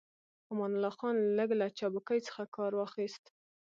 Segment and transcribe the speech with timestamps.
[0.51, 3.23] امان الله خان لږ له چابکۍ څخه کار واخيست.